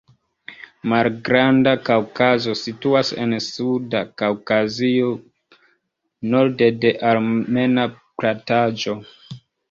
[0.91, 5.11] Malgranda Kaŭkazo situas en Suda Kaŭkazio,
[6.31, 7.85] norde de Armena
[8.23, 8.97] plataĵo.